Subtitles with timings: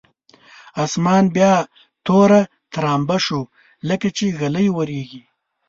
[0.85, 1.53] اسمان بیا
[2.05, 2.41] توره
[2.73, 3.39] ترامبه شو
[3.87, 5.21] لکچې ږلۍ اورېږي.